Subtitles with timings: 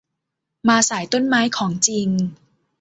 [0.67, 2.09] มาสายต้นไม้ของจริง